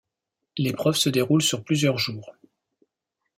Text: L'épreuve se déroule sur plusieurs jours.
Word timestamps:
L'épreuve 0.57 0.95
se 0.95 1.09
déroule 1.09 1.43
sur 1.43 1.63
plusieurs 1.63 1.99
jours. 1.99 2.35